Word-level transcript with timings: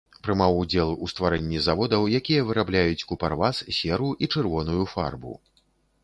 Прымаў 0.25 0.53
удзел 0.61 0.91
у 1.07 1.07
стварэнні 1.11 1.59
заводаў, 1.65 2.07
якія 2.19 2.45
вырабляюць 2.47 3.05
купарвас, 3.11 3.59
серу 3.81 4.09
і 4.25 4.29
чырвоную 4.37 4.83
фарбу. 4.95 5.35